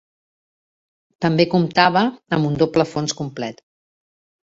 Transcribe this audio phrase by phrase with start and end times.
[1.27, 2.05] També comptava
[2.39, 3.67] amb un doble fons complet.